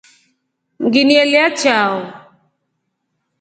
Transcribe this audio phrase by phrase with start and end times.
[0.83, 1.95] Nginielya chao.